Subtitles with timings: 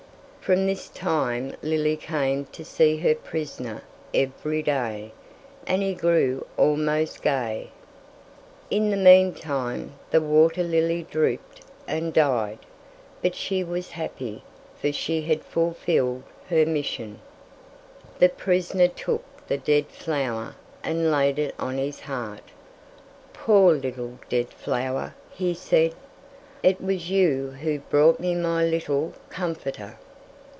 [0.41, 5.13] From this time Lily came to see her prisoner every day,
[5.65, 7.69] and he grew almost gay.
[8.69, 12.57] In the meantime the water lily drooped and died,
[13.21, 14.43] but she was happy,
[14.75, 17.19] for she had fulfilled her mission.
[18.19, 22.43] The prisoner took the dead flower and laid it on his heart.
[23.31, 25.93] "Poor little dead flower," he said,
[26.61, 29.97] "it was you who brought me my little comforter."